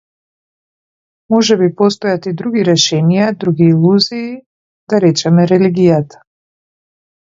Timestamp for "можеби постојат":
1.33-2.25